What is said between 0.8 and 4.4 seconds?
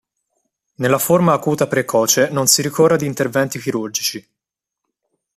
forma acuta precoce non si ricorre ad interventi chirurgici.